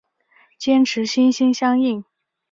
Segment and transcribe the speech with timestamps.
[0.57, 2.03] 坚持心心相印。